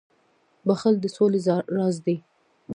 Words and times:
•بخښل 0.67 0.95
د 1.03 1.05
سولي 1.15 1.41
راز 1.77 1.95
دی. 2.05 2.17